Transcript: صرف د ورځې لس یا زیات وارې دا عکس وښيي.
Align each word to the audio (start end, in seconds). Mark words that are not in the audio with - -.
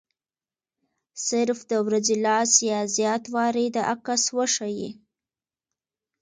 صرف 1.27 1.59
د 1.69 1.73
ورځې 1.87 2.15
لس 2.25 2.51
یا 2.71 2.79
زیات 2.95 3.23
وارې 3.35 3.65
دا 3.75 3.81
عکس 3.93 4.23
وښيي. 4.37 4.89